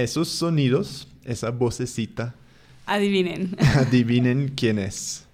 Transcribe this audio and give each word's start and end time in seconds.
esos 0.00 0.28
sonidos, 0.28 1.08
esa 1.24 1.50
vocecita, 1.50 2.34
Adivinen. 2.90 3.56
adivinen 3.76 4.52
quién 4.56 4.80
es. 4.80 5.24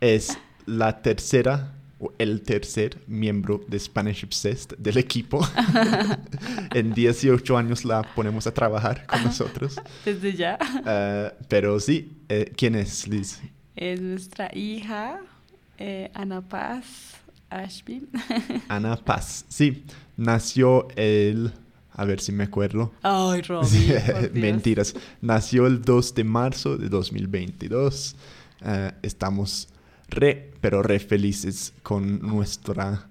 Es 0.00 0.36
la 0.66 1.00
tercera 1.00 1.72
o 2.00 2.12
el 2.18 2.42
tercer 2.42 2.98
miembro 3.06 3.64
de 3.68 3.78
Spanish 3.78 4.24
Obsessed 4.24 4.76
del 4.76 4.98
equipo. 4.98 5.46
en 6.74 6.92
18 6.92 7.56
años 7.56 7.84
la 7.84 8.02
ponemos 8.02 8.48
a 8.48 8.52
trabajar 8.52 9.06
con 9.06 9.22
nosotros. 9.22 9.76
Desde 10.04 10.34
ya. 10.34 10.58
Eh, 10.84 11.32
pero 11.46 11.78
sí, 11.78 12.16
eh, 12.28 12.52
¿quién 12.56 12.74
es, 12.74 13.06
Liz? 13.06 13.40
Es 13.76 14.00
nuestra 14.00 14.50
hija, 14.52 15.20
eh, 15.78 16.10
Ana 16.14 16.40
Paz 16.40 17.14
Ashby. 17.48 18.08
Ana 18.68 18.96
Paz. 18.96 19.44
Sí, 19.48 19.84
nació 20.16 20.88
el... 20.96 21.52
A 21.98 22.04
ver 22.04 22.20
si 22.20 22.30
me 22.30 22.44
acuerdo. 22.44 22.92
Ay, 23.02 23.42
Robbie. 23.42 23.68
Sí. 23.68 23.92
Mentiras. 24.38 24.94
Nació 25.22 25.66
el 25.66 25.82
2 25.82 26.14
de 26.14 26.24
marzo 26.24 26.76
de 26.76 26.88
2022. 26.88 28.16
Eh, 28.64 28.92
estamos 29.02 29.68
re, 30.08 30.52
pero 30.60 30.82
re 30.82 30.98
felices 31.00 31.72
con 31.82 32.20
nuestra, 32.20 33.08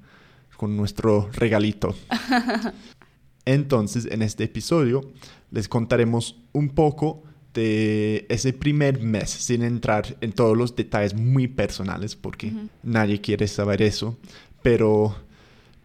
con 0.57 0.77
nuestro 0.77 1.29
regalito. 1.33 1.95
Entonces, 3.45 4.07
en 4.09 4.21
este 4.21 4.43
episodio 4.45 5.01
les 5.51 5.67
contaremos 5.67 6.35
un 6.51 6.69
poco 6.69 7.23
de 7.53 8.25
ese 8.29 8.53
primer 8.53 9.01
mes, 9.01 9.29
sin 9.29 9.63
entrar 9.63 10.17
en 10.21 10.31
todos 10.33 10.57
los 10.57 10.75
detalles 10.75 11.13
muy 11.13 11.47
personales, 11.47 12.15
porque 12.15 12.47
Ujú. 12.47 12.69
nadie 12.83 13.21
quiere 13.21 13.47
saber 13.47 13.81
eso. 13.81 14.17
Pero, 14.61 15.15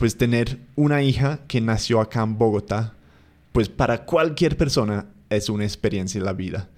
pues, 0.01 0.17
tener 0.17 0.59
una 0.77 1.03
hija 1.03 1.41
que 1.47 1.61
nació 1.61 2.01
acá 2.01 2.23
en 2.23 2.39
Bogotá, 2.39 2.95
pues 3.53 3.69
para 3.69 4.07
cualquier 4.07 4.57
persona 4.57 5.05
es 5.29 5.51
una 5.51 5.65
experiencia 5.65 6.19
en 6.19 6.25
la 6.25 6.33
vida. 6.33 6.69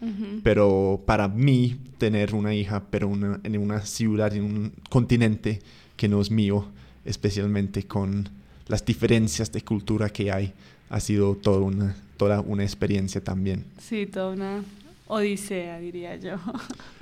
Pero 0.42 1.00
para 1.06 1.28
mí, 1.28 1.78
tener 1.98 2.34
una 2.34 2.52
hija, 2.52 2.82
pero 2.90 3.06
una- 3.06 3.38
en 3.44 3.56
una 3.58 3.80
ciudad, 3.86 4.34
en 4.34 4.42
un 4.44 4.72
continente 4.90 5.60
que 5.96 6.08
no 6.08 6.20
es 6.20 6.30
mío, 6.32 6.66
especialmente 7.04 7.84
con 7.84 8.28
las 8.66 8.84
diferencias 8.84 9.52
de 9.52 9.62
cultura 9.62 10.08
que 10.10 10.32
hay, 10.32 10.52
ha 10.90 10.98
sido 10.98 11.36
toda 11.36 11.60
una, 11.60 11.94
toda 12.16 12.40
una 12.40 12.64
experiencia 12.64 13.22
también. 13.22 13.64
Sí, 13.80 14.06
toda 14.06 14.32
una 14.32 14.64
odisea, 15.06 15.78
diría 15.78 16.16
yo. 16.16 16.34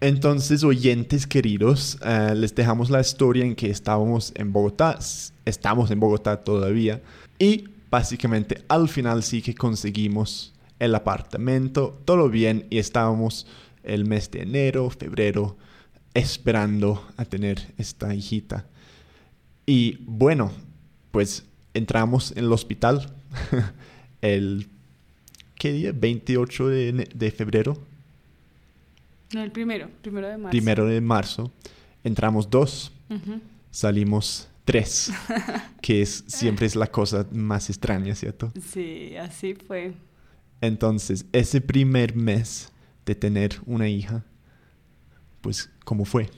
Entonces, 0.00 0.64
oyentes 0.64 1.26
queridos, 1.26 1.98
eh, 2.04 2.32
les 2.34 2.54
dejamos 2.54 2.88
la 2.88 3.00
historia 3.00 3.44
en 3.44 3.54
que 3.54 3.68
estábamos 3.70 4.32
en 4.34 4.50
Bogotá, 4.52 4.98
estamos 5.44 5.90
en 5.90 6.00
Bogotá 6.00 6.38
todavía, 6.42 7.02
y 7.38 7.64
básicamente 7.90 8.62
al 8.68 8.88
final 8.88 9.22
sí 9.22 9.42
que 9.42 9.54
conseguimos 9.54 10.54
el 10.78 10.94
apartamento, 10.94 12.00
todo 12.06 12.30
bien, 12.30 12.66
y 12.70 12.78
estábamos 12.78 13.46
el 13.84 14.06
mes 14.06 14.30
de 14.30 14.42
enero, 14.42 14.88
febrero, 14.88 15.56
esperando 16.14 17.06
a 17.18 17.26
tener 17.26 17.60
esta 17.76 18.14
hijita. 18.14 18.66
Y 19.66 19.98
bueno, 20.06 20.50
pues 21.10 21.44
entramos 21.74 22.32
en 22.32 22.38
el 22.44 22.52
hospital 22.52 23.12
el, 24.22 24.66
¿qué 25.56 25.72
día? 25.72 25.92
28 25.94 26.68
de, 26.68 26.88
ene- 26.94 27.08
de 27.14 27.30
febrero. 27.30 27.78
No, 29.32 29.42
el 29.42 29.52
primero, 29.52 29.88
primero 30.02 30.28
de 30.28 30.36
marzo. 30.36 30.50
Primero 30.50 30.86
de 30.86 31.00
marzo, 31.00 31.52
entramos 32.02 32.50
dos, 32.50 32.92
salimos 33.70 34.48
tres, 34.64 35.12
que 35.80 36.02
es, 36.02 36.24
siempre 36.26 36.66
es 36.66 36.76
la 36.76 36.86
cosa 36.86 37.26
más 37.30 37.70
extraña, 37.70 38.14
¿cierto? 38.14 38.52
Sí, 38.60 39.16
así 39.16 39.54
fue. 39.54 39.94
Entonces, 40.60 41.26
ese 41.32 41.60
primer 41.60 42.14
mes 42.14 42.72
de 43.06 43.14
tener 43.14 43.56
una 43.66 43.88
hija, 43.88 44.24
pues, 45.40 45.70
¿cómo 45.84 46.04
fue? 46.04 46.28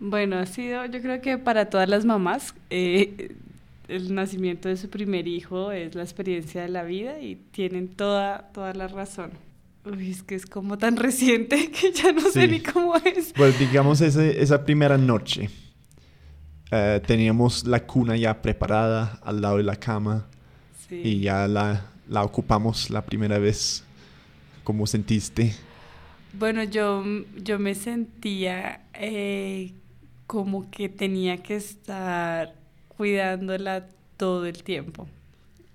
Bueno, 0.00 0.36
ha 0.36 0.46
sido, 0.46 0.84
yo 0.86 1.00
creo 1.02 1.20
que 1.20 1.38
para 1.38 1.70
todas 1.70 1.88
las 1.88 2.04
mamás, 2.04 2.54
eh, 2.70 3.34
el 3.88 4.14
nacimiento 4.14 4.68
de 4.68 4.76
su 4.76 4.88
primer 4.88 5.26
hijo 5.26 5.72
es 5.72 5.94
la 5.94 6.02
experiencia 6.02 6.62
de 6.62 6.68
la 6.68 6.84
vida 6.84 7.20
y 7.20 7.36
tienen 7.36 7.88
toda, 7.88 8.50
toda 8.52 8.74
la 8.74 8.88
razón. 8.88 9.30
Uy, 9.84 10.10
es 10.10 10.22
que 10.22 10.34
es 10.34 10.44
como 10.46 10.76
tan 10.78 10.96
reciente 10.96 11.70
que 11.72 11.92
ya 11.92 12.12
no 12.12 12.30
sé 12.30 12.46
ni 12.48 12.60
cómo 12.60 12.96
es. 12.96 13.32
Pues, 13.36 13.58
digamos, 13.58 14.00
ese- 14.00 14.40
esa 14.42 14.64
primera 14.64 14.98
noche, 14.98 15.48
eh, 16.70 17.00
teníamos 17.06 17.66
la 17.66 17.86
cuna 17.86 18.16
ya 18.16 18.42
preparada 18.42 19.18
al 19.22 19.40
lado 19.40 19.56
de 19.58 19.62
la 19.62 19.76
cama 19.76 20.26
Sí. 20.88 21.00
y 21.04 21.20
ya 21.20 21.46
la, 21.48 21.86
la 22.08 22.22
ocupamos 22.24 22.90
la 22.90 23.04
primera 23.04 23.38
vez. 23.38 23.84
¿Cómo 24.64 24.86
sentiste? 24.86 25.54
Bueno, 26.32 26.62
yo, 26.62 27.02
yo 27.42 27.58
me 27.58 27.74
sentía 27.74 28.82
eh, 28.94 29.72
como 30.26 30.70
que 30.70 30.88
tenía 30.90 31.38
que 31.42 31.56
estar 31.56 32.54
cuidándola 32.88 33.86
todo 34.18 34.44
el 34.46 34.62
tiempo. 34.62 35.06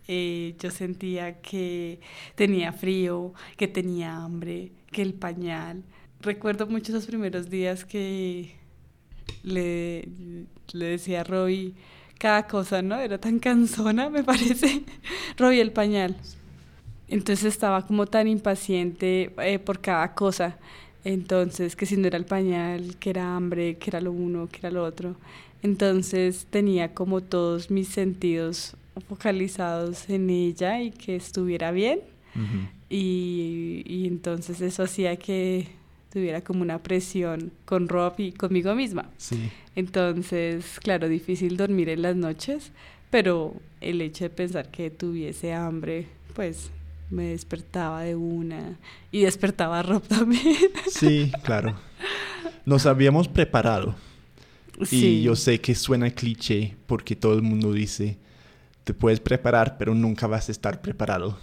Eh, 0.07 0.55
yo 0.59 0.71
sentía 0.71 1.41
que 1.41 1.99
tenía 2.35 2.73
frío, 2.73 3.33
que 3.57 3.67
tenía 3.67 4.17
hambre, 4.17 4.71
que 4.91 5.01
el 5.01 5.13
pañal. 5.13 5.83
Recuerdo 6.21 6.67
mucho 6.67 6.91
esos 6.91 7.05
primeros 7.05 7.49
días 7.49 7.85
que 7.85 8.55
le, 9.43 10.07
le 10.73 10.85
decía 10.85 11.21
a 11.21 11.25
cada 12.17 12.47
cosa, 12.47 12.81
¿no? 12.81 12.99
Era 12.99 13.17
tan 13.17 13.39
cansona, 13.39 14.09
me 14.09 14.23
parece. 14.31 14.83
Roy, 15.37 15.59
el 15.59 15.71
pañal. 15.71 16.15
Entonces 17.07 17.45
estaba 17.45 17.85
como 17.85 18.07
tan 18.07 18.27
impaciente 18.27 19.33
eh, 19.39 19.59
por 19.59 19.81
cada 19.81 20.13
cosa. 20.15 20.57
Entonces, 21.03 21.75
que 21.75 21.85
si 21.85 21.97
no 21.97 22.07
era 22.07 22.17
el 22.17 22.25
pañal, 22.25 22.95
que 22.97 23.09
era 23.09 23.35
hambre, 23.35 23.77
que 23.77 23.89
era 23.89 23.99
lo 23.99 24.11
uno, 24.13 24.47
que 24.47 24.59
era 24.59 24.71
lo 24.71 24.83
otro. 24.83 25.17
Entonces 25.61 26.47
tenía 26.49 26.93
como 26.93 27.21
todos 27.21 27.71
mis 27.71 27.89
sentidos 27.89 28.75
focalizados 29.07 30.09
en 30.09 30.29
ella 30.29 30.81
y 30.81 30.91
que 30.91 31.15
estuviera 31.15 31.71
bien. 31.71 31.99
Y, 32.89 33.83
y 33.85 34.07
entonces 34.07 34.59
eso 34.61 34.83
hacía 34.83 35.15
que 35.17 35.67
tuviera 36.11 36.41
como 36.41 36.61
una 36.61 36.81
presión 36.81 37.51
con 37.65 37.87
Rob 37.87 38.13
y 38.19 38.31
conmigo 38.31 38.73
misma. 38.75 39.09
Sí. 39.17 39.51
Entonces, 39.75 40.79
claro, 40.79 41.09
difícil 41.09 41.57
dormir 41.57 41.89
en 41.89 42.03
las 42.03 42.15
noches, 42.15 42.71
pero 43.09 43.55
el 43.81 44.01
hecho 44.01 44.25
de 44.25 44.29
pensar 44.29 44.69
que 44.69 44.89
tuviese 44.89 45.53
hambre, 45.53 46.07
pues 46.35 46.71
me 47.09 47.25
despertaba 47.25 48.01
de 48.01 48.15
una 48.15 48.77
y 49.11 49.21
despertaba 49.21 49.79
a 49.79 49.83
Rob 49.83 50.03
también. 50.07 50.55
Sí, 50.87 51.31
claro. 51.43 51.75
Nos 52.65 52.85
habíamos 52.85 53.27
preparado. 53.27 53.95
Y 54.89 55.21
yo 55.21 55.35
sé 55.35 55.61
que 55.61 55.75
suena 55.75 56.09
cliché 56.09 56.75
porque 56.87 57.15
todo 57.15 57.35
el 57.35 57.43
mundo 57.43 57.73
dice, 57.73 58.17
te 58.83 58.93
puedes 58.93 59.19
preparar, 59.19 59.77
pero 59.77 59.93
nunca 59.95 60.27
vas 60.27 60.49
a 60.49 60.51
estar 60.51 60.81
preparado. 60.81 61.37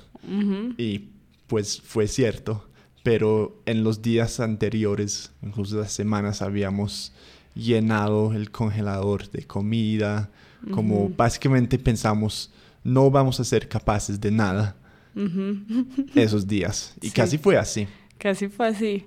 Y 0.78 1.08
pues 1.46 1.80
fue 1.80 2.06
cierto. 2.08 2.66
Pero 3.02 3.62
en 3.64 3.82
los 3.82 4.02
días 4.02 4.40
anteriores, 4.40 5.32
incluso 5.42 5.78
las 5.80 5.92
semanas, 5.92 6.42
habíamos 6.42 7.12
llenado 7.54 8.34
el 8.34 8.50
congelador 8.50 9.30
de 9.30 9.46
comida. 9.46 10.30
Como 10.70 11.08
básicamente 11.08 11.78
pensamos, 11.78 12.52
no 12.84 13.10
vamos 13.10 13.40
a 13.40 13.44
ser 13.44 13.66
capaces 13.68 14.20
de 14.20 14.30
nada 14.30 14.76
esos 16.14 16.46
días. 16.46 16.94
Y 17.00 17.08
Sí. 17.08 17.12
casi 17.14 17.38
fue 17.38 17.56
así. 17.56 17.86
Casi 18.18 18.48
fue 18.48 18.68
así. 18.68 19.06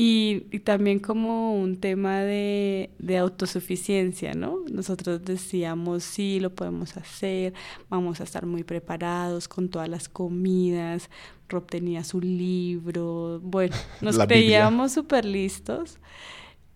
Y, 0.00 0.46
y 0.52 0.60
también 0.60 1.00
como 1.00 1.60
un 1.60 1.76
tema 1.80 2.20
de, 2.20 2.90
de 3.00 3.18
autosuficiencia, 3.18 4.32
¿no? 4.32 4.60
Nosotros 4.70 5.24
decíamos, 5.24 6.04
sí, 6.04 6.38
lo 6.38 6.54
podemos 6.54 6.96
hacer, 6.96 7.52
vamos 7.88 8.20
a 8.20 8.22
estar 8.22 8.46
muy 8.46 8.62
preparados 8.62 9.48
con 9.48 9.68
todas 9.68 9.88
las 9.88 10.08
comidas, 10.08 11.10
Rob 11.48 11.66
tenía 11.66 12.04
su 12.04 12.20
libro, 12.20 13.40
bueno, 13.42 13.74
nos 14.00 14.14
La 14.14 14.28
creíamos 14.28 14.92
súper 14.92 15.24
listos, 15.24 15.98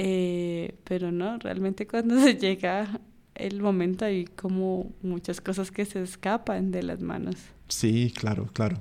eh, 0.00 0.74
pero 0.82 1.12
no, 1.12 1.38
realmente 1.38 1.86
cuando 1.86 2.20
se 2.24 2.34
llega 2.34 3.00
el 3.36 3.62
momento 3.62 4.04
hay 4.04 4.24
como 4.24 4.90
muchas 5.00 5.40
cosas 5.40 5.70
que 5.70 5.84
se 5.84 6.02
escapan 6.02 6.72
de 6.72 6.82
las 6.82 7.00
manos. 7.00 7.36
Sí, 7.68 8.12
claro, 8.16 8.48
claro. 8.52 8.78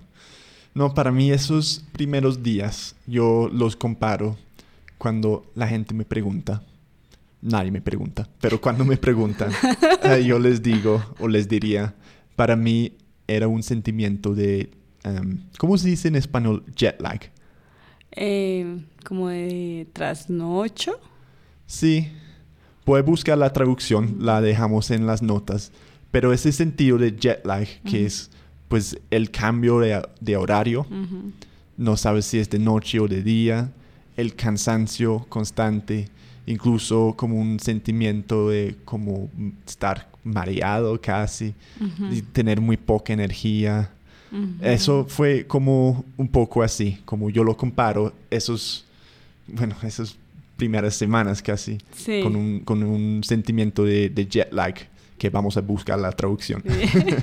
No, 0.73 0.93
para 0.93 1.11
mí 1.11 1.31
esos 1.31 1.83
primeros 1.91 2.43
días 2.43 2.95
yo 3.05 3.49
los 3.51 3.75
comparo 3.75 4.37
cuando 4.97 5.45
la 5.55 5.67
gente 5.67 5.93
me 5.93 6.05
pregunta. 6.05 6.63
Nadie 7.41 7.71
me 7.71 7.81
pregunta, 7.81 8.29
pero 8.39 8.61
cuando 8.61 8.85
me 8.85 8.97
preguntan, 8.97 9.51
eh, 10.03 10.23
yo 10.23 10.37
les 10.37 10.61
digo 10.61 11.03
o 11.19 11.27
les 11.27 11.49
diría, 11.49 11.95
para 12.35 12.55
mí 12.55 12.93
era 13.27 13.47
un 13.47 13.63
sentimiento 13.63 14.35
de, 14.35 14.69
em, 15.03 15.39
¿cómo 15.57 15.77
se 15.77 15.89
dice 15.89 16.07
en 16.07 16.15
español? 16.15 16.63
Jet 16.75 17.01
lag. 17.01 17.19
Eh, 18.11 18.81
como 19.03 19.29
de 19.29 19.87
trasnocho. 19.91 20.99
Sí, 21.65 22.09
puede 22.85 23.01
buscar 23.03 23.37
la 23.37 23.53
traducción, 23.53 24.17
la 24.19 24.39
dejamos 24.39 24.91
en 24.91 25.07
las 25.07 25.23
notas, 25.23 25.71
pero 26.11 26.33
ese 26.33 26.51
sentido 26.51 26.97
de 26.99 27.15
jet 27.17 27.45
lag 27.45 27.67
que 27.83 28.05
es 28.05 28.29
pues 28.71 28.97
el 29.11 29.29
cambio 29.31 29.79
de, 29.79 30.01
de 30.19 30.37
horario, 30.37 30.87
no 31.77 31.97
sabes 31.97 32.25
si 32.25 32.39
es 32.39 32.49
de 32.49 32.57
noche 32.57 32.99
o 32.99 33.07
de 33.07 33.21
día, 33.21 33.69
el 34.17 34.33
cansancio 34.35 35.25
constante, 35.29 36.07
incluso 36.45 37.13
como 37.17 37.35
un 37.39 37.59
sentimiento 37.59 38.49
de 38.49 38.75
como 38.85 39.29
estar 39.67 40.07
mareado 40.23 40.99
casi, 41.01 41.53
y 42.11 42.21
tener 42.21 42.61
muy 42.61 42.77
poca 42.77 43.13
energía. 43.13 43.91
Eso 44.61 45.05
fue 45.07 45.45
como 45.45 46.05
un 46.17 46.29
poco 46.29 46.63
así, 46.63 46.99
como 47.03 47.29
yo 47.29 47.43
lo 47.43 47.57
comparo, 47.57 48.13
esos, 48.29 48.85
bueno, 49.47 49.75
esas 49.83 50.15
primeras 50.55 50.95
semanas 50.95 51.41
casi, 51.41 51.77
Sí. 51.93 52.21
con, 52.23 52.35
un, 52.37 52.59
con 52.61 52.83
un 52.83 53.21
sentimiento 53.23 53.83
de, 53.83 54.09
de 54.09 54.25
jet 54.27 54.53
lag, 54.53 54.75
que 55.21 55.29
vamos 55.29 55.55
a 55.55 55.61
buscar 55.61 55.99
la 55.99 56.11
traducción. 56.11 56.63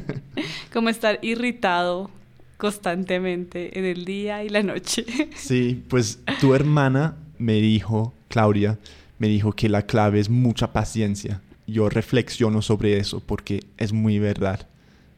Como 0.73 0.89
estar 0.89 1.19
irritado 1.21 2.09
constantemente 2.57 3.77
en 3.77 3.85
el 3.85 4.05
día 4.05 4.45
y 4.45 4.49
la 4.51 4.63
noche. 4.63 5.05
Sí, 5.35 5.83
pues 5.89 6.21
tu 6.41 6.55
hermana 6.55 7.17
me 7.39 7.55
dijo, 7.55 8.15
Claudia, 8.29 8.79
me 9.19 9.27
dijo 9.27 9.51
que 9.51 9.69
la 9.69 9.83
clave 9.83 10.21
es 10.21 10.31
mucha 10.31 10.73
paciencia. 10.73 11.41
Yo 11.67 11.89
reflexiono 11.89 12.63
sobre 12.63 12.99
eso 12.99 13.19
porque 13.19 13.65
es 13.79 13.93
muy 13.93 14.21
verdad, 14.21 14.69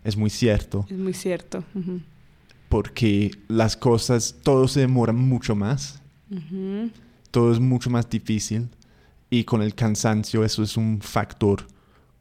es 0.03 0.17
muy 0.17 0.31
cierto, 0.31 0.87
Es 0.91 0.97
muy 0.97 1.13
cierto. 1.13 1.63
Ujú. 1.75 2.01
porque 2.71 3.31
las 3.49 3.77
cosas, 3.77 4.37
todo 4.43 4.69
se 4.69 4.81
demora 4.81 5.13
mucho 5.13 5.55
más, 5.55 6.01
Ujú. 6.31 6.89
todo 7.31 7.53
es 7.53 7.61
mucho 7.61 7.91
más 7.91 8.09
difícil 8.09 8.69
y 9.29 9.45
con 9.45 9.61
el 9.61 9.75
cansancio 9.75 10.45
eso 10.45 10.63
es 10.63 10.79
un 10.79 11.01
factor 11.03 11.67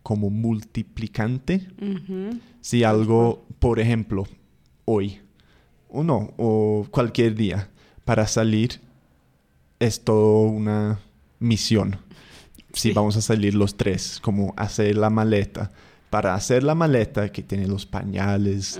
como 0.03 0.29
multiplicante. 0.29 1.67
Si 2.61 2.83
algo, 2.83 3.45
por 3.59 3.79
ejemplo, 3.79 4.25
hoy, 4.85 5.19
o 5.89 6.03
no, 6.03 6.33
o 6.37 6.87
cualquier 6.91 7.35
día, 7.35 7.69
para 8.05 8.27
salir 8.27 8.79
es 9.79 10.03
todo 10.03 10.41
una 10.43 10.99
misión. 11.39 11.97
Si 12.73 12.89
Sí. 12.89 12.93
vamos 12.93 13.17
a 13.17 13.21
salir 13.21 13.55
los 13.55 13.75
tres, 13.77 14.19
como 14.21 14.53
hacer 14.57 14.95
la 14.97 15.09
maleta. 15.09 15.71
Para 16.09 16.33
hacer 16.35 16.63
la 16.63 16.75
maleta 16.75 17.31
que 17.31 17.43
tiene 17.43 17.67
los 17.67 17.85
pañales, 17.85 18.79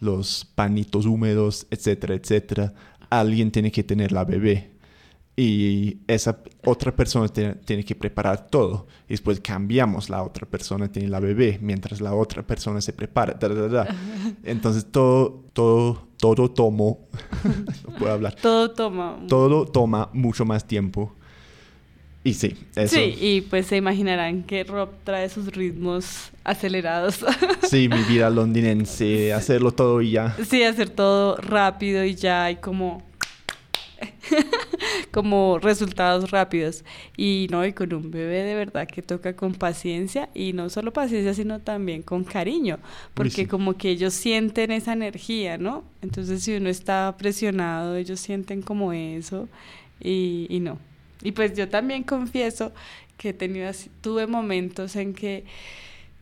los 0.00 0.44
panitos 0.54 1.06
húmedos, 1.06 1.66
etcétera, 1.70 2.14
etcétera, 2.14 2.74
alguien 3.10 3.50
tiene 3.50 3.70
que 3.72 3.82
tener 3.82 4.12
la 4.12 4.24
bebé. 4.24 4.70
Y 5.38 5.98
esa 6.06 6.38
otra 6.64 6.96
persona 6.96 7.28
tiene, 7.28 7.56
tiene 7.56 7.84
que 7.84 7.94
preparar 7.94 8.46
todo. 8.48 8.86
Y 9.06 9.12
después 9.12 9.38
cambiamos, 9.40 10.08
la 10.08 10.22
otra 10.22 10.46
persona 10.48 10.90
tiene 10.90 11.08
la 11.08 11.20
bebé, 11.20 11.58
mientras 11.60 12.00
la 12.00 12.14
otra 12.14 12.42
persona 12.42 12.80
se 12.80 12.94
prepara. 12.94 13.34
da, 13.34 13.48
da, 13.48 13.68
da. 13.68 13.96
Entonces 14.44 14.86
todo, 14.90 15.44
todo, 15.52 16.06
todo 16.16 16.50
tomo, 16.50 17.00
no 17.86 17.92
puedo 17.98 18.12
hablar, 18.14 18.34
Todo 18.36 18.70
toma. 18.70 19.18
todo 19.28 19.66
toma 19.66 20.08
mucho 20.14 20.46
más 20.46 20.66
tiempo. 20.66 21.14
Y 22.24 22.32
sí, 22.34 22.56
eso. 22.74 22.94
Sí, 22.96 23.14
y 23.20 23.40
pues 23.42 23.66
se 23.66 23.76
imaginarán 23.76 24.42
que 24.42 24.64
Rob 24.64 24.88
trae 25.04 25.28
sus 25.28 25.46
ritmos 25.52 26.30
acelerados. 26.44 27.24
Sí, 27.68 27.88
mi 27.88 28.02
vida 28.04 28.30
londinense, 28.30 29.32
hacerlo 29.32 29.70
todo 29.72 30.00
y 30.00 30.12
ya. 30.12 30.34
sí, 30.48 30.62
hacer 30.62 30.88
todo 30.88 31.36
rápido 31.36 32.04
y 32.04 32.14
ya 32.14 32.44
hay 32.44 32.56
como 32.56 33.02
como 35.10 35.58
resultados 35.58 36.30
rápidos. 36.30 36.84
Y 37.16 37.46
no 37.50 37.64
y 37.64 37.72
con 37.72 37.92
un 37.94 38.10
bebé 38.10 38.42
de 38.42 38.54
verdad 38.54 38.86
que 38.86 39.02
toca 39.02 39.36
con 39.36 39.54
paciencia 39.54 40.28
y 40.34 40.52
no 40.52 40.68
solo 40.70 40.92
paciencia 40.92 41.34
sino 41.34 41.60
también 41.60 42.02
con 42.02 42.24
cariño 42.24 42.78
porque 43.14 43.30
sí. 43.30 43.46
como 43.46 43.74
que 43.74 43.90
ellos 43.90 44.14
sienten 44.14 44.70
esa 44.70 44.92
energía 44.92 45.58
no 45.58 45.84
entonces 46.02 46.42
si 46.42 46.56
uno 46.56 46.68
está 46.68 47.14
presionado 47.18 47.96
ellos 47.96 48.20
sienten 48.20 48.62
como 48.62 48.92
eso 48.92 49.48
y, 50.00 50.46
y 50.50 50.60
no. 50.60 50.78
Y 51.22 51.32
pues 51.32 51.54
yo 51.54 51.68
también 51.68 52.02
confieso 52.02 52.72
que 53.16 53.30
he 53.30 53.32
tenido 53.32 53.68
así, 53.68 53.90
tuve 54.00 54.26
momentos 54.26 54.96
en 54.96 55.14
que 55.14 55.44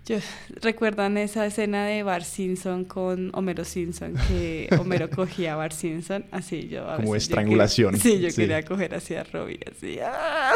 yo, 0.06 0.16
¿Recuerdan 0.62 1.16
esa 1.18 1.46
escena 1.46 1.86
de 1.86 2.02
Bar 2.02 2.24
Simpson 2.24 2.84
con 2.84 3.30
Homero 3.34 3.64
Simpson? 3.64 4.14
Que 4.28 4.68
Homero 4.78 5.08
cogía 5.10 5.54
a 5.54 5.56
Bar 5.56 5.72
Simpson, 5.72 6.24
así 6.30 6.68
yo. 6.68 6.88
a 6.88 6.96
Como 6.96 7.12
veces 7.12 7.28
yo 7.28 7.32
estrangulación. 7.34 7.94
quería- 7.94 8.02
sí, 8.16 8.20
yo 8.22 8.30
Sí. 8.30 8.36
quería 8.36 8.62
coger 8.64 8.94
así 8.94 9.14
a 9.14 9.24
Robbie, 9.24 9.60
así. 9.74 9.98
¡ah! 10.02 10.52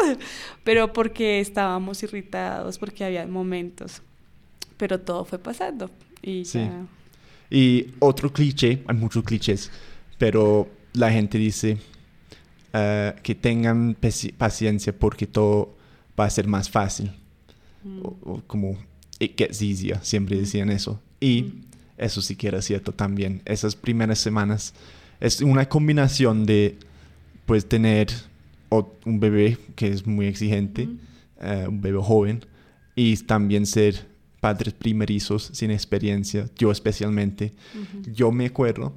Pero 0.63 0.93
porque 0.93 1.39
estábamos 1.39 2.01
irritados, 2.03 2.77
porque 2.77 3.03
había 3.05 3.25
momentos. 3.27 4.01
Pero 4.77 4.99
todo 4.99 5.25
fue 5.25 5.39
pasando. 5.39 5.89
Y 6.21 6.45
Sí. 6.45 6.59
ya. 6.59 6.85
Y 7.49 7.87
otro 7.99 8.31
cliché, 8.31 8.83
hay 8.87 8.95
muchos 8.95 9.23
clichés, 9.23 9.71
pero 10.19 10.67
la 10.93 11.11
gente 11.11 11.37
dice 11.39 11.77
eh, 12.73 13.15
que 13.23 13.33
tengan 13.33 13.95
paci- 13.99 14.31
paciencia 14.33 14.93
porque 14.97 15.25
todo 15.25 15.75
va 16.19 16.25
a 16.25 16.29
ser 16.29 16.45
más 16.45 16.69
fácil. 16.69 17.11
Mm. 17.83 17.99
O, 18.05 18.17
o 18.21 18.41
como 18.45 18.77
it 19.19 19.37
gets 19.37 19.61
easier, 19.61 19.99
siempre 20.03 20.37
decían 20.37 20.69
eso. 20.69 21.01
Y 21.19 21.43
Mm. 21.43 21.61
eso 21.97 22.21
sí 22.21 22.35
que 22.35 22.47
era 22.47 22.61
cierto 22.61 22.91
también. 22.93 23.41
Esas 23.45 23.75
primeras 23.75 24.19
semanas 24.19 24.73
es 25.19 25.41
una 25.41 25.67
combinación 25.67 26.45
de 26.45 26.77
pues 27.45 27.67
tener 27.67 28.07
un 29.05 29.19
bebé 29.19 29.57
que 29.75 29.87
es 29.87 30.05
muy 30.05 30.27
exigente, 30.27 30.85
Mm. 30.85 30.99
eh, 31.41 31.65
un 31.67 31.81
bebé 31.81 31.99
joven, 32.01 32.45
y 32.95 33.15
también 33.17 33.65
ser 33.65 34.07
padres 34.39 34.73
primerizos 34.73 35.49
sin 35.53 35.71
experiencia, 35.71 36.47
yo 36.57 36.71
especialmente. 36.71 37.53
Ujú. 37.73 38.11
Yo 38.13 38.31
me 38.31 38.45
acuerdo 38.45 38.93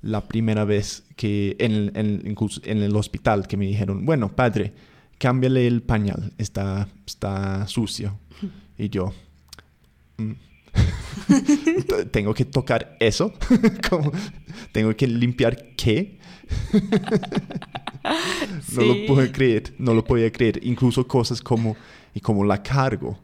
la 0.00 0.26
primera 0.28 0.64
vez 0.64 1.02
que 1.16 1.56
en 1.58 1.72
el, 1.72 1.92
en- 1.94 2.22
incluso 2.24 2.60
en 2.64 2.78
el 2.82 2.94
hospital 2.94 3.46
que 3.48 3.56
me 3.56 3.66
dijeron, 3.66 4.06
bueno, 4.06 4.34
padre, 4.34 4.72
cámbiale 5.18 5.66
el 5.66 5.82
pañal, 5.82 6.32
está, 6.38 6.88
está 7.04 7.66
sucio. 7.66 8.16
Y 8.78 8.88
yo, 8.90 9.06
"Mm, 9.06 9.12
¿tengo 12.10 12.34
que 12.34 12.44
tocar 12.44 12.96
eso? 13.00 13.32
¿Cómo? 13.90 14.12
¿Tengo 14.72 14.94
que 14.96 15.06
limpiar 15.06 15.74
qué? 15.76 16.18
No 18.72 18.84
lo 18.84 19.06
puedo 19.06 19.32
creer, 19.32 19.74
no 19.76 19.92
lo 19.92 20.02
podía 20.02 20.32
creer. 20.32 20.60
Incluso 20.62 21.06
cosas 21.06 21.42
como, 21.42 21.76
y 22.14 22.20
como 22.20 22.42
la 22.42 22.62
cargo, 22.62 23.18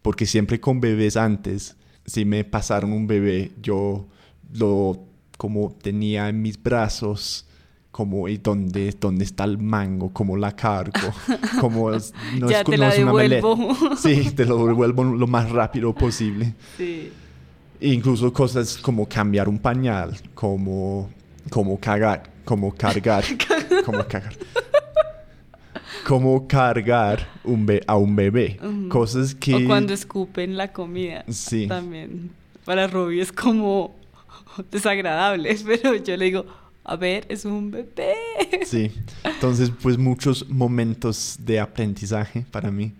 porque 0.00 0.24
siempre 0.24 0.58
con 0.58 0.80
bebés 0.80 1.16
antes, 1.16 1.76
si 2.06 2.24
me 2.24 2.44
pasaron 2.44 2.92
un 2.92 3.06
bebé, 3.06 3.50
yo 3.60 4.08
lo 4.54 5.04
como 5.36 5.76
tenía 5.82 6.28
en 6.30 6.40
mis 6.40 6.62
brazos, 6.62 7.46
como 8.00 8.28
y 8.28 8.38
dónde, 8.38 8.94
dónde 8.98 9.24
está 9.24 9.44
el 9.44 9.58
mango, 9.58 10.10
como 10.10 10.34
la 10.38 10.56
cargo, 10.56 11.12
como 11.60 11.92
es- 11.92 12.14
no 12.38 12.48
ya 12.48 12.60
es, 12.60 12.64
te 12.64 12.70
no 12.78 12.84
la 12.84 12.94
es 12.94 12.98
una 13.02 13.12
maleta. 13.12 13.46
devuelvo. 13.46 13.96
Sí, 13.96 14.30
te 14.34 14.46
lo 14.46 14.66
devuelvo 14.66 15.04
lo 15.04 15.26
más 15.26 15.50
rápido 15.50 15.94
posible. 15.94 16.54
sí. 16.78 17.12
E 17.78 17.88
incluso 17.88 18.30
cosas 18.32 18.76
como 18.78 19.06
cambiar 19.06 19.48
un 19.50 19.58
pañal, 19.58 20.16
como, 20.34 21.10
como 21.50 21.78
cagar, 21.78 22.22
como 22.44 22.72
cargar, 22.74 23.24
como 23.84 24.02
cagar. 24.06 24.32
Como 26.06 26.46
cargar 26.48 27.26
un 27.44 27.66
be- 27.66 27.82
a 27.86 27.96
un 27.96 28.16
bebé. 28.16 28.58
Cosas 28.88 29.34
que... 29.34 29.54
O 29.54 29.66
cuando 29.66 29.92
escupen 29.94 30.56
la 30.56 30.72
comida. 30.72 31.24
Sí. 31.28 31.66
También. 31.66 32.30
Para 32.64 32.86
Robbie 32.86 33.20
es 33.22 33.32
como 33.32 33.94
desagradable, 34.70 35.56
pero 35.64 35.94
yo 35.96 36.16
le 36.16 36.24
digo, 36.26 36.44
a 36.84 36.96
ver, 36.96 37.26
es 37.28 37.44
un 37.44 37.70
bebé. 37.70 38.14
Sí. 38.64 38.90
Entonces, 39.24 39.70
pues 39.82 39.98
muchos 39.98 40.48
momentos 40.48 41.38
de 41.40 41.60
aprendizaje 41.60 42.44
para 42.50 42.70
mí. 42.70 42.92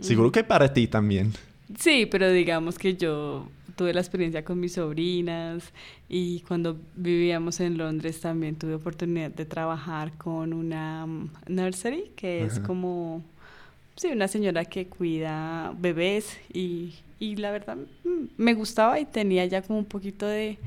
Seguro 0.00 0.32
que 0.32 0.42
para 0.42 0.72
ti 0.72 0.86
también. 0.86 1.32
Sí, 1.78 2.06
pero 2.06 2.30
digamos 2.30 2.78
que 2.78 2.96
yo 2.96 3.46
tuve 3.76 3.94
la 3.94 4.00
experiencia 4.00 4.44
con 4.44 4.60
mis 4.60 4.74
sobrinas 4.74 5.72
y 6.08 6.40
cuando 6.40 6.78
vivíamos 6.94 7.60
en 7.60 7.78
Londres 7.78 8.20
también 8.20 8.56
tuve 8.56 8.74
oportunidad 8.74 9.30
de 9.30 9.44
trabajar 9.44 10.12
con 10.18 10.52
una 10.52 11.06
mm, 11.06 11.30
nursery, 11.48 12.10
que 12.16 12.44
es 12.44 12.60
como, 12.60 13.22
sí, 13.96 14.08
una 14.08 14.28
señora 14.28 14.64
que 14.64 14.86
cuida 14.86 15.72
bebés 15.78 16.38
y, 16.52 16.94
y 17.18 17.36
la 17.36 17.50
verdad 17.50 17.76
mm, 18.04 18.24
me 18.36 18.54
gustaba 18.54 19.00
y 19.00 19.04
tenía 19.04 19.46
ya 19.46 19.62
como 19.62 19.78
un 19.78 19.86
poquito 19.86 20.26
de, 20.26 20.58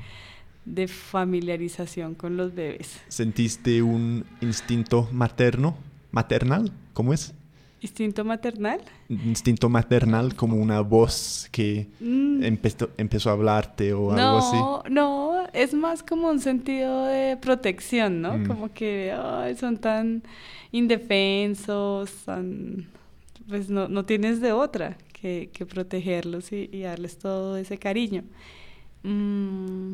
de 0.66 0.88
familiarización 0.88 2.16
con 2.16 2.38
los 2.38 2.54
bebés. 2.56 3.00
¿Sentiste 3.08 3.82
un 3.84 4.26
instinto 4.42 5.08
materno? 5.12 5.76
¿Maternal? 6.12 6.72
¿Cómo 6.94 7.14
es? 7.14 7.34
¿Instinto 7.82 8.26
maternal? 8.26 8.80
Instinto 9.10 9.70
maternal 9.70 10.34
como 10.36 10.56
una 10.58 10.82
voz 10.82 11.48
que 11.52 11.88
Mm. 12.00 12.44
empezó, 12.44 12.90
empezó 12.98 13.30
a 13.30 13.34
hablarte 13.34 13.94
o 13.94 14.12
algo 14.12 14.38
así. 14.40 14.56
No, 14.56 14.84
no, 14.90 15.48
es 15.54 15.74
más 15.76 16.02
como 16.02 16.30
un 16.30 16.40
sentido 16.40 17.06
de 17.06 17.38
protección, 17.38 18.22
¿no? 18.22 18.38
Mm. 18.40 18.48
Como 18.48 18.74
que 18.74 19.14
son 19.60 19.78
tan 19.78 20.24
indefensos, 20.72 22.12
tan, 22.26 22.88
pues 23.48 23.70
no, 23.70 23.88
no 23.88 24.06
tienes 24.06 24.42
de 24.42 24.52
otra 24.52 24.98
que, 25.14 25.50
que 25.54 25.66
protegerlos 25.66 26.52
y, 26.52 26.70
y 26.72 26.82
darles 26.82 27.18
todo 27.20 27.58
ese 27.58 27.78
cariño. 27.78 28.24
Mm, 29.04 29.94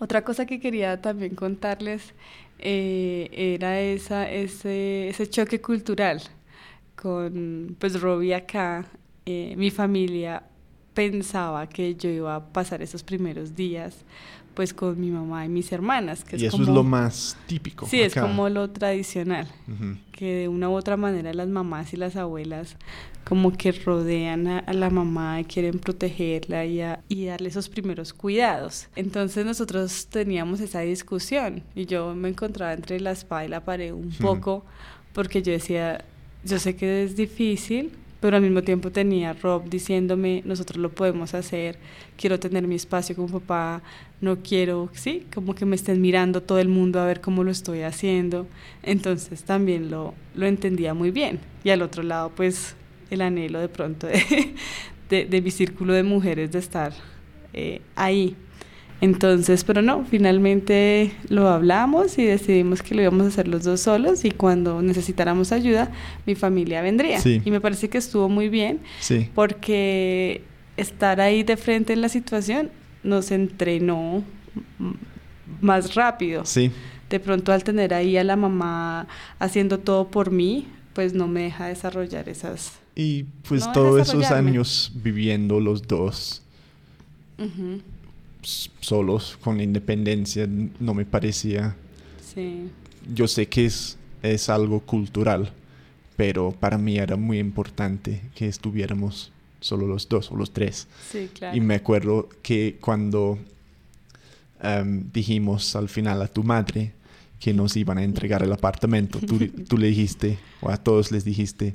Otra 0.00 0.24
cosa 0.24 0.46
que 0.46 0.60
quería 0.60 1.00
también 1.00 1.34
contarles 1.34 2.14
eh, 2.58 3.28
era 3.32 3.80
esa, 3.80 4.30
ese, 4.30 5.08
ese 5.08 5.28
choque 5.28 5.60
cultural 5.60 6.22
con 6.96 7.76
pues 7.78 8.00
Robbie 8.00 8.34
acá. 8.34 8.86
Eh, 9.26 9.54
mi 9.56 9.70
familia 9.70 10.42
pensaba 10.94 11.68
que 11.68 11.94
yo 11.94 12.08
iba 12.08 12.36
a 12.36 12.44
pasar 12.52 12.82
esos 12.82 13.02
primeros 13.02 13.54
días 13.54 14.04
pues 14.54 14.72
con 14.72 15.00
mi 15.00 15.10
mamá 15.10 15.44
y 15.44 15.48
mis 15.48 15.72
hermanas. 15.72 16.24
Que 16.24 16.36
y 16.36 16.46
eso 16.46 16.62
es 16.62 16.68
lo 16.68 16.84
más 16.84 17.36
típico. 17.46 17.86
Sí, 17.86 18.00
es 18.00 18.14
como 18.14 18.48
lo 18.48 18.70
tradicional, 18.70 19.48
que 20.12 20.34
de 20.34 20.48
una 20.48 20.68
u 20.70 20.74
otra 20.74 20.96
manera 20.96 21.34
las 21.34 21.48
mamás 21.48 21.92
y 21.92 21.96
las 21.96 22.16
abuelas 22.16 22.76
como 23.24 23.52
que 23.52 23.72
rodean 23.72 24.46
a, 24.46 24.72
la 24.72 24.90
mamá 24.90 25.40
y 25.40 25.44
quieren 25.44 25.78
protegerla 25.78 26.66
y, 26.66 26.80
y, 27.08 27.24
darle 27.24 27.48
esos 27.48 27.68
primeros 27.68 28.12
cuidados. 28.12 28.88
Entonces 28.96 29.46
nosotros 29.46 30.06
teníamos 30.10 30.60
esa 30.60 30.80
discusión 30.80 31.62
y 31.74 31.86
yo 31.86 32.14
me 32.14 32.28
encontraba 32.28 32.74
entre 32.74 33.00
la 33.00 33.12
espada 33.12 33.46
y 33.46 33.48
la 33.48 33.64
pared 33.64 33.92
un 33.92 34.10
poco 34.20 34.64
porque 35.14 35.42
yo 35.42 35.52
decía, 35.52 36.04
yo 36.44 36.58
sé 36.58 36.76
que 36.76 37.04
es 37.04 37.16
difícil, 37.16 37.92
pero 38.24 38.38
al 38.38 38.42
mismo 38.42 38.62
tiempo 38.62 38.90
tenía 38.90 39.34
Rob 39.34 39.68
diciéndome, 39.68 40.40
nosotros 40.46 40.78
lo 40.78 40.88
podemos 40.88 41.34
hacer, 41.34 41.76
quiero 42.16 42.40
tener 42.40 42.66
mi 42.66 42.74
espacio 42.74 43.14
como 43.14 43.38
papá, 43.38 43.82
no 44.22 44.38
quiero, 44.38 44.88
sí, 44.94 45.26
como 45.34 45.54
que 45.54 45.66
me 45.66 45.76
estén 45.76 46.00
mirando 46.00 46.42
todo 46.42 46.58
el 46.58 46.70
mundo 46.70 47.00
a 47.00 47.04
ver 47.04 47.20
cómo 47.20 47.44
lo 47.44 47.50
estoy 47.50 47.82
haciendo. 47.82 48.46
Entonces 48.82 49.42
también 49.42 49.90
lo, 49.90 50.14
lo 50.34 50.46
entendía 50.46 50.94
muy 50.94 51.10
bien. 51.10 51.38
Y 51.64 51.68
al 51.68 51.82
otro 51.82 52.02
lado, 52.02 52.32
pues 52.34 52.76
el 53.10 53.20
anhelo 53.20 53.60
de 53.60 53.68
pronto 53.68 54.06
de, 54.06 54.54
de, 55.26 55.42
mi 55.42 55.50
círculo 55.50 55.92
de 55.92 56.02
mujeres 56.02 56.50
de 56.50 56.60
estar 56.60 56.94
eh, 57.52 57.82
ahí. 57.94 58.36
Entonces, 59.00 59.64
pero 59.64 59.82
no, 59.82 60.04
finalmente 60.04 61.12
lo 61.28 61.48
hablamos 61.48 62.16
y 62.18 62.24
decidimos 62.24 62.82
que 62.82 62.94
lo 62.94 63.02
íbamos 63.02 63.24
a 63.24 63.28
hacer 63.28 63.48
los 63.48 63.64
dos 63.64 63.80
solos 63.80 64.24
y 64.24 64.30
cuando 64.30 64.80
necesitáramos 64.80 65.52
ayuda, 65.52 65.90
mi 66.26 66.34
familia 66.34 66.80
vendría. 66.80 67.20
Y 67.24 67.50
me 67.50 67.60
parece 67.60 67.88
que 67.88 67.98
estuvo 67.98 68.28
muy 68.28 68.48
bien 68.48 68.80
sí. 69.00 69.28
porque 69.34 70.42
estar 70.76 71.20
ahí 71.20 71.42
de 71.42 71.56
frente 71.56 71.92
en 71.92 72.00
la 72.00 72.08
situación 72.08 72.70
nos 73.02 73.30
entrenó 73.30 74.24
más 75.60 75.94
rápido. 75.94 76.44
Sí. 76.46 76.70
De 77.10 77.20
pronto 77.20 77.52
al 77.52 77.62
tener 77.62 77.92
ahí 77.92 78.16
a 78.16 78.24
la 78.24 78.36
mamá 78.36 79.06
haciendo 79.38 79.78
todo 79.78 80.08
por 80.08 80.30
mí, 80.30 80.66
pues 80.94 81.12
no 81.12 81.28
me 81.28 81.42
deja 81.42 81.66
desarrollar 81.66 82.28
esas... 82.28 82.72
Y 82.96 83.24
pues 83.48 83.70
todos 83.72 84.08
esos 84.08 84.30
años 84.30 84.92
viviendo 84.94 85.58
los 85.58 85.82
dos 85.82 86.42
solos, 88.80 89.38
con 89.40 89.56
la 89.56 89.62
independencia, 89.62 90.48
no 90.80 90.94
me 90.94 91.04
parecía... 91.04 91.76
Sí. 92.34 92.68
Yo 93.14 93.28
sé 93.28 93.48
que 93.48 93.66
es, 93.66 93.98
es 94.22 94.48
algo 94.48 94.80
cultural, 94.80 95.52
pero 96.16 96.52
para 96.52 96.78
mí 96.78 96.98
era 96.98 97.16
muy 97.16 97.38
importante 97.38 98.22
que 98.34 98.48
estuviéramos 98.48 99.30
solo 99.60 99.86
los 99.86 100.08
dos 100.08 100.30
o 100.30 100.36
los 100.36 100.52
tres. 100.52 100.86
Sí, 101.10 101.30
claro. 101.32 101.56
Y 101.56 101.60
me 101.60 101.74
acuerdo 101.74 102.28
que 102.42 102.76
cuando 102.80 103.38
em, 104.62 105.10
dijimos 105.12 105.76
al 105.76 105.88
final 105.88 106.22
a 106.22 106.28
tu 106.28 106.42
madre 106.42 106.92
que 107.40 107.52
nos 107.52 107.76
iban 107.76 107.98
a 107.98 108.04
entregar 108.04 108.42
el 108.42 108.52
apartamento, 108.52 109.20
tú, 109.20 109.38
tú 109.68 109.76
le 109.76 109.88
dijiste, 109.88 110.38
o 110.60 110.70
a 110.70 110.76
todos 110.76 111.12
les 111.12 111.24
dijiste, 111.24 111.74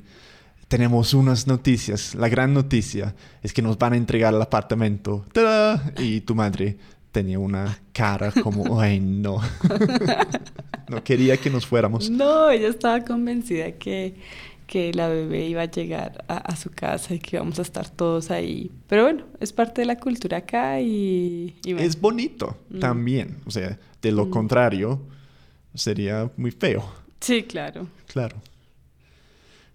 tenemos 0.69 1.13
unas 1.13 1.47
noticias. 1.47 2.15
La 2.15 2.29
gran 2.29 2.53
noticia 2.53 3.15
es 3.43 3.51
que 3.51 3.61
nos 3.61 3.77
van 3.77 3.93
a 3.93 3.97
entregar 3.97 4.33
el 4.33 4.41
apartamento. 4.41 5.25
Y 5.97 6.21
tu 6.21 6.35
madre 6.35 6.77
tenía 7.11 7.39
una 7.39 7.79
cara 7.91 8.31
como, 8.31 8.79
ay, 8.79 9.01
no. 9.01 9.41
no 10.88 11.03
quería 11.03 11.35
que 11.35 11.49
nos 11.49 11.65
fuéramos. 11.65 12.09
No, 12.09 12.49
ella 12.49 12.69
estaba 12.69 13.03
convencida 13.03 13.73
que 13.73 14.15
que 14.69 14.93
la 14.93 15.09
bebé 15.09 15.47
iba 15.47 15.63
a 15.63 15.71
llegar 15.71 16.23
a, 16.27 16.55
su 16.55 16.69
casa 16.69 17.15
y 17.15 17.19
que 17.19 17.38
íbamos 17.38 17.57
a 17.57 17.63
estar 17.63 17.89
todos 17.89 18.29
ahí. 18.29 18.69
Pero 18.88 19.01
bueno, 19.01 19.23
es 19.39 19.51
parte 19.51 19.81
de 19.81 19.88
la 19.88 19.97
cultura 19.97 20.38
acá 20.38 20.79
y... 20.79 21.55
Es 21.65 21.99
bonito 21.99 22.55
mm. 22.69 22.79
también. 22.79 23.38
O 23.47 23.51
sea, 23.51 23.79
de 23.99 24.11
lo 24.11 24.27
mm. 24.27 24.29
contrario, 24.29 25.01
sería 25.73 26.29
muy 26.38 26.51
feo. 26.51 26.88
Sí, 27.19 27.41
claro. 27.41 27.88
Claro. 28.05 28.35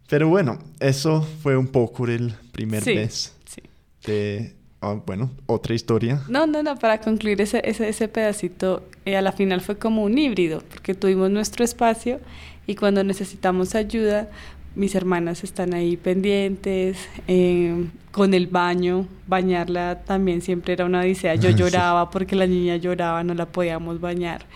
Pero 0.09 0.29
bueno, 0.29 0.59
eso 0.81 1.23
fue 1.43 1.57
un 1.57 1.67
poco 1.67 2.07
el 2.07 2.35
primer 2.53 2.85
mes 2.87 3.35
sí. 3.47 3.63
de... 4.07 4.55
Ah, 4.81 5.01
bueno, 5.07 5.31
otra 5.47 5.75
historia. 5.75 6.21
No, 6.29 6.47
no, 6.47 6.63
no, 6.63 6.77
para 6.77 7.01
concluir 7.01 7.41
ese, 7.41 7.63
ese, 7.65 7.89
ese 7.89 8.07
pedacito, 8.07 8.83
eh, 9.07 9.17
a 9.17 9.23
la 9.23 9.33
final 9.33 9.63
fue 9.63 9.79
como 9.79 10.05
un 10.05 10.19
híbrido, 10.19 10.63
porque 10.69 10.95
tuvimos 10.95 11.31
nuestro 11.31 11.65
espacio 11.65 12.21
y 12.67 12.75
cuando 12.75 13.03
necesitamos 13.03 13.75
ayuda, 13.75 14.29
mis 14.75 14.95
hermanas 14.95 15.45
están 15.45 15.73
ahí 15.75 15.97
pendientes, 15.97 16.99
eh, 17.29 17.87
con 18.11 18.35
el 18.35 18.47
baño, 18.47 19.07
bañarla 19.27 20.03
también 20.05 20.41
siempre 20.41 20.73
era 20.73 20.85
una 20.85 21.01
odisea. 21.01 21.35
Yo 21.35 21.51
lloraba 21.57 22.11
porque 22.11 22.37
la 22.37 22.47
niña 22.47 22.77
lloraba, 22.77 23.25
no 23.25 23.35
la 23.35 23.47
podíamos 23.47 24.01
bañar. 24.01 24.47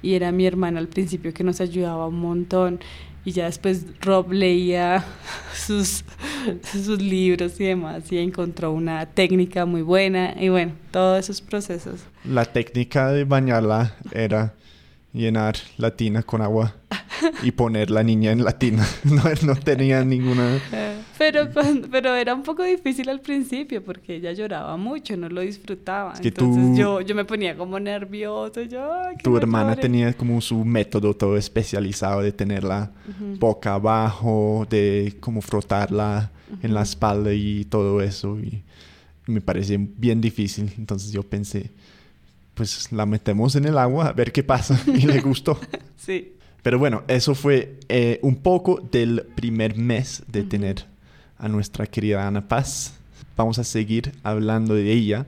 Y 0.00 0.14
era 0.14 0.30
mi 0.30 0.46
hermana 0.46 0.78
al 0.78 0.88
principio 0.88 1.32
que 1.34 1.42
nos 1.42 1.60
ayudaba 1.60 2.06
un 2.06 2.20
montón. 2.20 2.80
Y 3.24 3.32
ya 3.32 3.44
después 3.44 3.84
Rob 4.00 4.32
leía 4.32 5.04
sus, 5.54 6.04
sus 6.62 7.00
libros 7.00 7.60
y 7.60 7.64
demás 7.64 8.10
y 8.10 8.18
encontró 8.18 8.72
una 8.72 9.06
técnica 9.06 9.66
muy 9.66 9.82
buena. 9.82 10.34
Y 10.40 10.48
bueno, 10.48 10.72
todos 10.90 11.18
esos 11.18 11.40
procesos. 11.40 12.00
La 12.24 12.44
técnica 12.44 13.10
de 13.10 13.24
bañarla 13.24 13.94
era 14.12 14.54
llenar 15.12 15.56
la 15.76 15.96
tina 15.96 16.22
con 16.22 16.42
agua 16.42 16.74
y 17.42 17.50
poner 17.52 17.90
la 17.90 18.02
niña 18.02 18.32
en 18.32 18.44
latina. 18.44 18.86
No, 19.04 19.22
no 19.42 19.56
tenía 19.56 20.04
ninguna... 20.04 20.58
Pero, 21.18 21.48
pero 21.90 22.14
era 22.14 22.34
un 22.34 22.42
poco 22.42 22.62
difícil 22.62 23.08
al 23.08 23.20
principio 23.20 23.82
porque 23.82 24.16
ella 24.16 24.32
lloraba 24.32 24.76
mucho, 24.76 25.16
no 25.16 25.28
lo 25.28 25.40
disfrutaba. 25.40 26.14
Entonces 26.22 26.78
yo, 26.78 27.00
yo 27.00 27.14
me 27.14 27.24
ponía 27.24 27.56
como 27.56 27.80
nervioso. 27.80 28.62
Yo, 28.62 28.88
tu 29.22 29.36
hermana 29.36 29.74
tenía 29.74 30.12
como 30.12 30.40
su 30.40 30.64
método 30.64 31.14
todo 31.14 31.36
especializado 31.36 32.22
de 32.22 32.32
tenerla 32.32 32.92
boca 33.38 33.74
abajo, 33.74 34.66
de 34.70 35.16
como 35.20 35.40
frotarla 35.42 36.30
en 36.62 36.72
la 36.72 36.82
espalda 36.82 37.32
y 37.34 37.64
todo 37.64 38.00
eso. 38.00 38.38
Y 38.38 38.62
me 39.26 39.40
parecía 39.40 39.78
bien 39.80 40.20
difícil. 40.20 40.72
Entonces 40.78 41.10
yo 41.10 41.22
pensé, 41.22 41.72
pues 42.54 42.92
la 42.92 43.06
metemos 43.06 43.56
en 43.56 43.64
el 43.64 43.76
agua 43.78 44.08
a 44.08 44.12
ver 44.12 44.32
qué 44.32 44.42
pasa. 44.42 44.80
Y 44.86 45.06
le 45.06 45.20
gustó. 45.22 45.58
sí. 45.96 46.34
Pero 46.60 46.78
bueno, 46.78 47.04
eso 47.06 47.34
fue 47.36 47.78
eh, 47.88 48.18
un 48.22 48.36
poco 48.36 48.80
del 48.90 49.24
primer 49.36 49.76
mes 49.76 50.24
de 50.26 50.42
tener 50.42 50.86
a 51.38 51.48
nuestra 51.48 51.86
querida 51.86 52.26
Ana 52.26 52.46
Paz. 52.46 52.94
Vamos 53.36 53.58
a 53.58 53.64
seguir 53.64 54.12
hablando 54.22 54.74
de 54.74 54.92
ella 54.92 55.26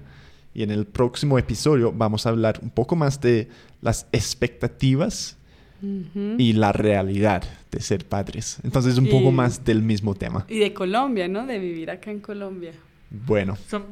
y 0.52 0.62
en 0.62 0.70
el 0.70 0.84
próximo 0.86 1.38
episodio 1.38 1.92
vamos 1.92 2.26
a 2.26 2.30
hablar 2.30 2.58
un 2.62 2.70
poco 2.70 2.96
más 2.96 3.20
de 3.20 3.48
las 3.80 4.06
expectativas 4.12 5.36
y 5.82 6.52
la 6.52 6.72
realidad 6.72 7.42
de 7.70 7.80
ser 7.80 8.04
padres. 8.06 8.58
Entonces 8.62 8.98
un 8.98 9.08
poco 9.08 9.30
más 9.30 9.64
del 9.64 9.82
mismo 9.82 10.14
tema. 10.14 10.44
Y 10.48 10.58
de 10.58 10.74
Colombia, 10.74 11.28
¿no? 11.28 11.46
De 11.46 11.58
vivir 11.58 11.90
acá 11.90 12.10
en 12.10 12.20
Colombia. 12.20 12.72
Bueno. 13.10 13.56
Son, 13.68 13.84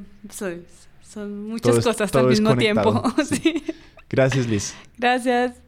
son, 1.02 1.48
muchas 1.48 1.82
cosas 1.82 2.14
al 2.14 2.28
mismo 2.28 2.56
tiempo. 2.56 3.02
Gracias, 4.10 4.46
Liz. 4.46 4.75
Gracias. 4.98 5.67